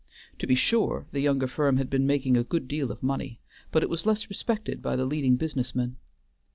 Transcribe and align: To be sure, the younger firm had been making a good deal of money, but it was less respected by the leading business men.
To 0.39 0.47
be 0.47 0.55
sure, 0.55 1.05
the 1.11 1.19
younger 1.21 1.45
firm 1.45 1.77
had 1.77 1.87
been 1.87 2.07
making 2.07 2.35
a 2.35 2.43
good 2.43 2.67
deal 2.67 2.91
of 2.91 3.03
money, 3.03 3.39
but 3.71 3.83
it 3.83 3.89
was 3.91 4.03
less 4.07 4.29
respected 4.29 4.81
by 4.81 4.95
the 4.95 5.05
leading 5.05 5.35
business 5.35 5.75
men. 5.75 5.97